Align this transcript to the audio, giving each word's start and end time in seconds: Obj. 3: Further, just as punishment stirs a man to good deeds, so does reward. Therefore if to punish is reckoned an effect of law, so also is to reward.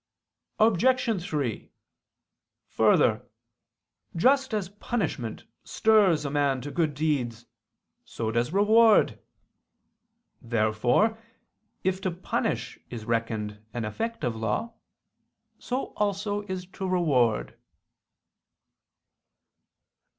Obj. 0.59 1.21
3: 1.23 1.71
Further, 2.69 3.21
just 4.15 4.51
as 4.51 4.67
punishment 4.67 5.43
stirs 5.63 6.25
a 6.25 6.31
man 6.31 6.59
to 6.61 6.71
good 6.71 6.95
deeds, 6.95 7.45
so 8.03 8.31
does 8.31 8.51
reward. 8.51 9.19
Therefore 10.41 11.19
if 11.83 12.01
to 12.01 12.09
punish 12.09 12.79
is 12.89 13.05
reckoned 13.05 13.63
an 13.75 13.85
effect 13.85 14.23
of 14.23 14.35
law, 14.35 14.73
so 15.59 15.93
also 15.95 16.41
is 16.47 16.65
to 16.65 16.87
reward. 16.87 17.55